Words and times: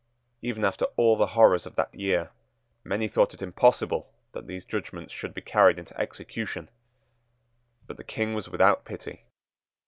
Even 0.41 0.65
after 0.65 0.85
all 0.95 1.15
the 1.15 1.27
horrors 1.37 1.67
of 1.67 1.75
that 1.75 1.93
year, 1.93 2.31
many 2.83 3.07
thought 3.07 3.35
it 3.35 3.41
impossible 3.43 4.11
that 4.31 4.47
these 4.47 4.65
judgments 4.65 5.13
should 5.13 5.31
be 5.35 5.41
carried 5.41 5.77
into 5.77 5.95
execution. 6.01 6.69
But 7.85 7.97
the 7.97 8.03
King 8.03 8.33
was 8.33 8.49
without 8.49 8.83
pity. 8.83 9.25